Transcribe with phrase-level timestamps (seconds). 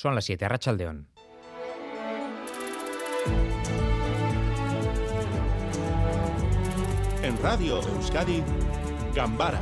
[0.00, 1.08] Son las 7, Arrachaldeón.
[7.22, 8.42] En Radio Euskadi,
[9.14, 9.60] Gambara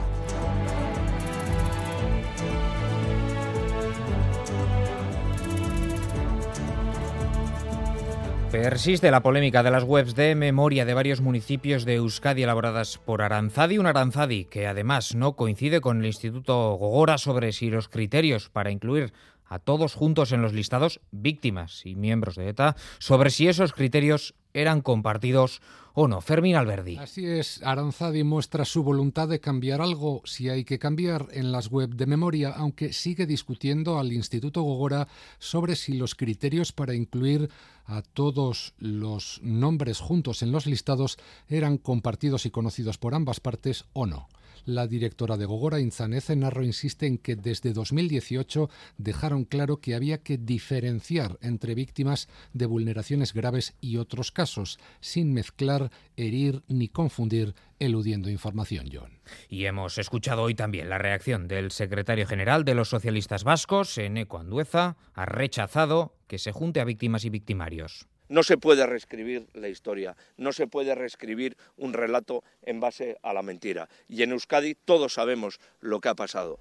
[8.53, 13.21] Persiste la polémica de las webs de memoria de varios municipios de Euskadi elaboradas por
[13.21, 18.49] Aranzadi, un Aranzadi que además no coincide con el Instituto Gogora sobre si los criterios
[18.49, 19.13] para incluir
[19.49, 24.35] a todos juntos en los listados víctimas y miembros de ETA sobre si esos criterios
[24.55, 25.61] eran compartidos
[25.95, 26.21] o no.
[26.21, 26.97] Fermín Alberdi.
[26.97, 31.69] Así es, Aranzadi muestra su voluntad de cambiar algo si hay que cambiar en las
[31.69, 37.51] web de memoria, aunque sigue discutiendo al Instituto Gogora sobre si los criterios para incluir
[37.85, 43.87] a todos los nombres juntos en los listados eran compartidos y conocidos por ambas partes
[43.95, 44.29] o no.
[44.69, 48.69] La directora de Gogora, Inzanece Narro, insiste en que desde 2018
[48.99, 55.33] dejaron claro que había que diferenciar entre víctimas de vulneraciones graves y otros casos, sin
[55.33, 59.21] mezclar, herir ni confundir eludiendo información, John.
[59.49, 64.39] Y hemos escuchado hoy también la reacción del secretario general de los socialistas vascos, Eneco
[64.39, 68.07] Andueza, ha rechazado que se junte a víctimas y victimarios.
[68.29, 73.33] No se puede reescribir la historia, no se puede reescribir un relato en base a
[73.33, 73.89] la mentira.
[74.07, 76.59] Y en Euskadi todos sabemos lo que ha pasado.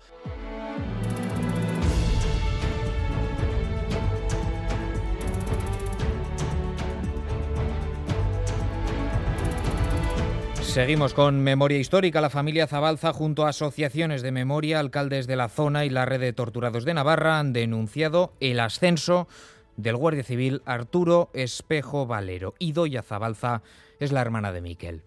[10.78, 12.22] Seguimos con memoria histórica.
[12.22, 16.20] La familia Zabalza, junto a asociaciones de memoria, alcaldes de la zona y la red
[16.20, 19.28] de torturados de Navarra, han denunciado el ascenso
[19.76, 22.54] del guardia civil Arturo Espejo Valero.
[22.60, 23.64] Y Doya Zabalza
[24.00, 25.02] es la hermana de Miquel.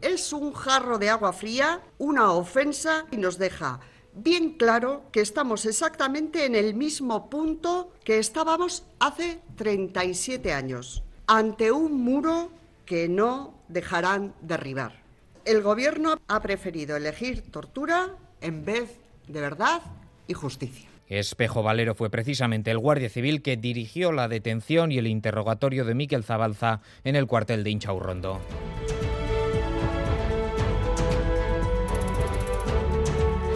[0.00, 3.80] Es un jarro de agua fría, una ofensa y nos deja
[4.14, 11.72] bien claro que estamos exactamente en el mismo punto que estábamos hace 37 años, ante
[11.72, 12.52] un muro
[12.84, 15.05] que no dejarán derribar.
[15.46, 18.08] El gobierno ha preferido elegir tortura
[18.40, 18.98] en vez
[19.28, 19.80] de verdad
[20.26, 20.90] y justicia.
[21.06, 25.94] Espejo Valero fue precisamente el guardia civil que dirigió la detención y el interrogatorio de
[25.94, 28.40] Miquel Zabalza en el cuartel de Inchaurrondo.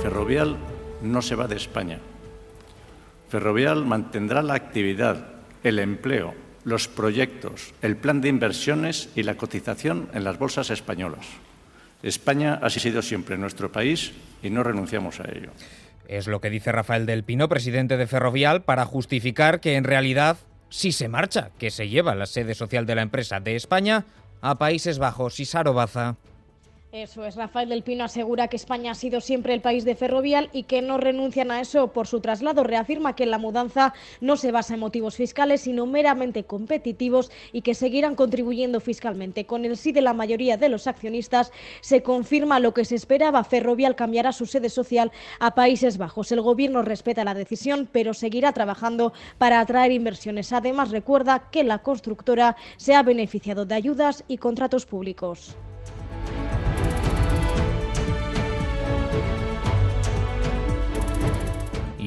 [0.01, 0.59] Ferrovial
[1.03, 1.99] no se va de España.
[3.29, 5.27] Ferrovial mantendrá la actividad,
[5.65, 11.27] el empleo, los proyectos, el plan de inversiones y la cotización en las bolsas españolas.
[12.03, 14.13] España ha sido siempre nuestro país
[14.43, 15.51] y no renunciamos a ello.
[16.09, 20.39] Es lo que dice Rafael del Pino, presidente de Ferrovial, para justificar que en realidad
[20.69, 24.07] sí se marcha, que se lleva la sede social de la empresa de España
[24.41, 26.17] a Países Bajos y Sarobaza.
[26.93, 30.51] Eso es, Rafael del Pino asegura que España ha sido siempre el país de Ferrovial
[30.53, 32.65] y que no renuncian a eso por su traslado.
[32.65, 37.77] Reafirma que la mudanza no se basa en motivos fiscales, sino meramente competitivos y que
[37.77, 39.47] seguirán contribuyendo fiscalmente.
[39.47, 43.45] Con el sí de la mayoría de los accionistas se confirma lo que se esperaba.
[43.45, 46.33] Ferrovial cambiará su sede social a Países Bajos.
[46.33, 50.53] El Gobierno respeta la decisión, pero seguirá trabajando para atraer inversiones.
[50.53, 55.57] Además, recuerda que la constructora se ha beneficiado de ayudas y contratos públicos.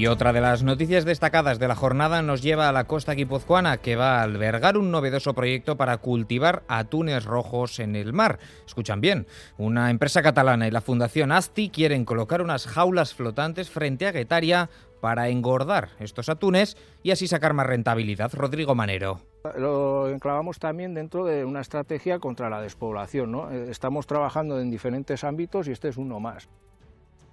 [0.03, 3.78] Y otra de las noticias destacadas de la jornada nos lleva a la costa guipuzcoana,
[3.78, 8.38] que va a albergar un novedoso proyecto para cultivar atunes rojos en el mar.
[8.66, 9.28] Escuchan bien,
[9.58, 14.69] una empresa catalana y la Fundación ASTI quieren colocar unas jaulas flotantes frente a Guetaria
[15.00, 18.34] para engordar estos atunes y así sacar más rentabilidad.
[18.34, 19.22] Rodrigo Manero.
[19.56, 23.31] Lo enclavamos también dentro de una estrategia contra la despoblación.
[23.31, 23.52] ¿no?
[23.52, 26.50] Estamos trabajando en diferentes ámbitos y este es uno más.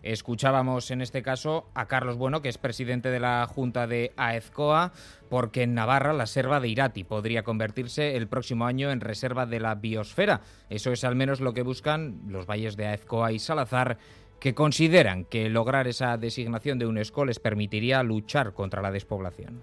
[0.02, 4.92] Escuchábamos en este caso a Carlos Bueno, que es presidente de la Junta de AEZCOA,
[5.28, 9.60] porque en Navarra la selva de Irati podría convertirse el próximo año en reserva de
[9.60, 10.40] la biosfera.
[10.70, 13.98] Eso es al menos lo que buscan los valles de Aezcoa y Salazar,
[14.40, 19.62] que consideran que lograr esa designación de UNESCO les permitiría luchar contra la despoblación.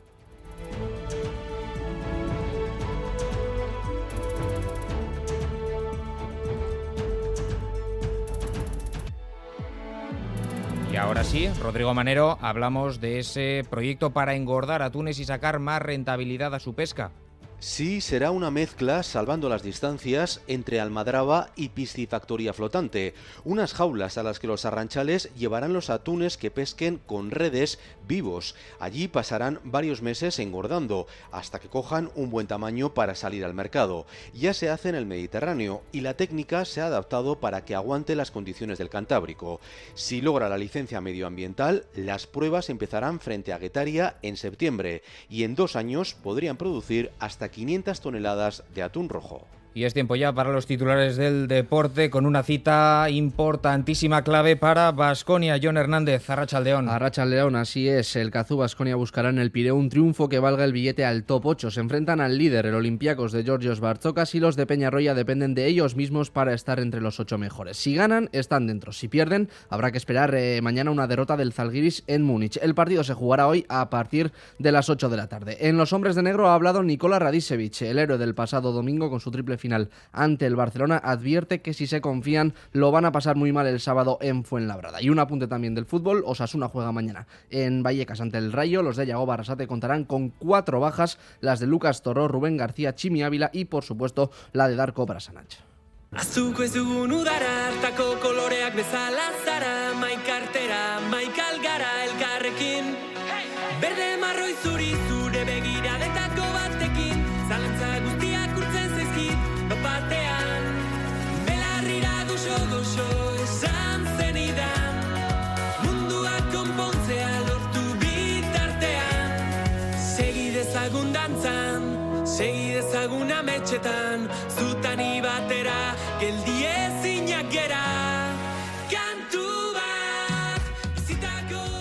[10.97, 16.53] Ahora sí, Rodrigo Manero, hablamos de ese proyecto para engordar atunes y sacar más rentabilidad
[16.55, 17.11] a su pesca.
[17.59, 23.15] Sí, será una mezcla, salvando las distancias, entre almadraba y piscifactoría flotante.
[23.45, 28.53] Unas jaulas a las que los arranchales llevarán los atunes que pesquen con redes vivos.
[28.79, 34.05] Allí pasarán varios meses engordando, hasta que cojan un buen tamaño para salir al mercado.
[34.35, 38.15] Ya se hace en el Mediterráneo y la técnica se ha adaptado para que aguante
[38.15, 39.61] las condiciones del Cantábrico.
[39.95, 45.55] Si logra la licencia medioambiental, las pruebas empezarán frente a Guetaria en septiembre y en
[45.55, 49.47] dos años podrían producir hasta 500 toneladas de atún rojo.
[49.77, 54.91] Y es tiempo ya para los titulares del deporte con una cita importantísima clave para
[54.91, 55.59] Basconia.
[55.61, 56.89] John Hernández, Arrachaldeón.
[56.89, 58.15] Arrachaldeón, así es.
[58.15, 61.45] El Cazú Basconia buscará en el Pireo un triunfo que valga el billete al top
[61.45, 61.69] 8.
[61.69, 65.67] Se enfrentan al líder, el Olympiacos de Georgios Barzokas y los de Peñarroya dependen de
[65.67, 67.77] ellos mismos para estar entre los ocho mejores.
[67.77, 68.93] Si ganan, están dentro.
[68.93, 72.57] Si pierden, habrá que esperar eh, mañana una derrota del Zalgiris en Múnich.
[72.63, 75.69] El partido se jugará hoy a partir de las 8 de la tarde.
[75.69, 79.19] En los hombres de negro ha hablado Nikola Radicevic, el héroe del pasado domingo con
[79.19, 79.66] su triple final
[80.11, 83.79] ante el Barcelona, advierte que si se confían lo van a pasar muy mal el
[83.79, 85.01] sábado en Fuenlabrada.
[85.01, 88.97] Y un apunte también del fútbol, Osasuna juega mañana en Vallecas ante el Rayo, los
[88.97, 93.49] de Yago Barrasate contarán con cuatro bajas, las de Lucas Toro, Rubén García, Chimi Ávila
[93.53, 95.57] y por supuesto la de Darko Brasanach.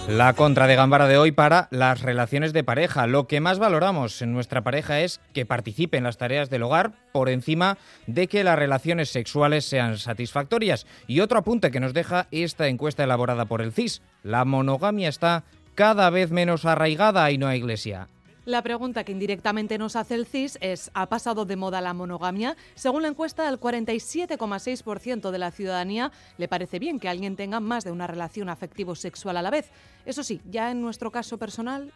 [0.08, 3.08] La contra de Gambara de hoy para las relaciones de pareja.
[3.08, 6.92] Lo que más valoramos en nuestra pareja es que participe en las tareas del hogar
[7.12, 7.76] por encima
[8.06, 10.86] de que las relaciones sexuales sean satisfactorias.
[11.08, 14.00] Y otro apunte que nos deja esta encuesta elaborada por el CIS.
[14.22, 15.42] La monogamia está
[15.74, 18.08] cada vez menos arraigada y no a iglesia.
[18.46, 22.56] La pregunta que indirectamente nos hace el CIS es, ¿ha pasado de moda la monogamia?
[22.76, 27.82] Según la encuesta, al 47,6% de la ciudadanía le parece bien que alguien tenga más
[27.82, 29.72] de una relación afectivo-sexual a la vez.
[30.04, 31.92] Eso sí, ya en nuestro caso personal...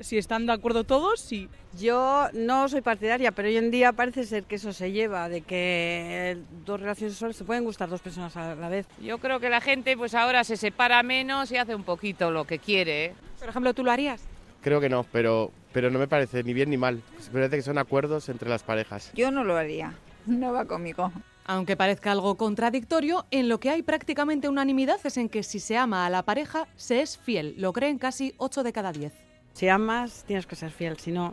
[0.00, 1.48] Si están de acuerdo todos, sí.
[1.76, 5.42] Yo no soy partidaria, pero hoy en día parece ser que eso se lleva, de
[5.42, 8.86] que dos relaciones sexuales se pueden gustar dos personas a la vez.
[9.00, 12.44] Yo creo que la gente pues ahora se separa menos y hace un poquito lo
[12.44, 13.06] que quiere.
[13.06, 13.14] ¿eh?
[13.40, 14.22] Por ejemplo, ¿tú lo harías?
[14.62, 17.02] Creo que no, pero, pero no me parece ni bien ni mal.
[17.26, 19.12] Me parece que son acuerdos entre las parejas.
[19.14, 19.94] Yo no lo haría,
[20.26, 21.12] no va conmigo.
[21.46, 25.78] Aunque parezca algo contradictorio, en lo que hay prácticamente unanimidad es en que si se
[25.78, 27.54] ama a la pareja, se es fiel.
[27.56, 29.12] Lo creen casi 8 de cada 10.
[29.54, 31.32] Si amas, tienes que ser fiel, si no,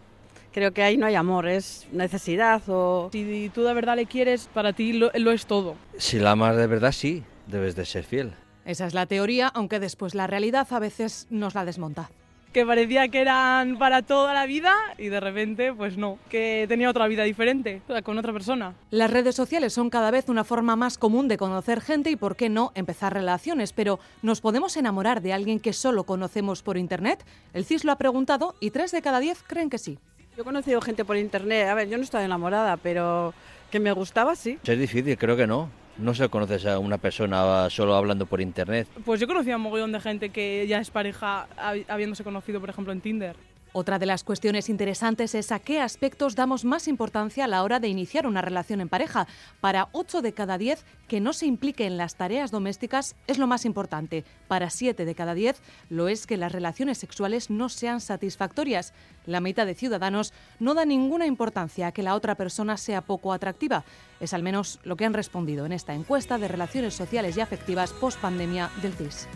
[0.53, 3.09] creo que ahí no hay amor, es necesidad o...
[3.11, 5.75] Si tú de verdad le quieres, para ti lo, lo es todo.
[5.97, 8.33] Si la amas de verdad, sí, debes de ser fiel.
[8.63, 12.09] Esa es la teoría, aunque después la realidad a veces nos la desmonta
[12.55, 16.89] que parecía que eran para toda la vida y de repente pues no, que tenía
[16.89, 18.75] otra vida diferente, con otra persona.
[18.91, 22.37] Las redes sociales son cada vez una forma más común de conocer gente y por
[22.37, 27.25] qué no empezar relaciones, pero ¿nos podemos enamorar de alguien que solo conocemos por internet?
[27.51, 29.99] El CIS lo ha preguntado y tres de cada diez creen que sí.
[30.37, 33.33] Yo he conocido gente por internet, a ver, yo no estaba enamorada, pero
[33.69, 34.59] que me gustaba sí.
[34.63, 35.69] Es difícil, creo que no.
[35.97, 38.87] No se conoces a una persona solo hablando por internet.
[39.05, 41.47] Pues yo conocía a un mogollón de gente que ya es pareja
[41.87, 43.35] habiéndose conocido, por ejemplo, en Tinder.
[43.77, 47.81] Otra de las cuestiones interesantes es a qué aspectos damos más importancia a la hora
[47.81, 49.27] de iniciar una relación en pareja.
[49.59, 53.47] Para 8 de cada 10, que no se implique en las tareas domésticas es lo
[53.47, 54.23] más importante.
[54.47, 58.93] Para 7 de cada 10, lo es que las relaciones sexuales no sean satisfactorias.
[59.25, 60.31] La mitad de ciudadanos
[60.61, 63.83] no da ninguna importancia a que la otra persona sea poco atractiva.
[64.21, 67.91] Es al menos lo que han respondido en esta encuesta de relaciones sociales y afectivas
[67.91, 69.27] post pandemia del CIS.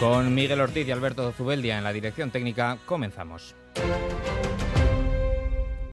[0.00, 3.54] Con Miguel Ortiz y Alberto Zubeldia en la dirección técnica, comenzamos.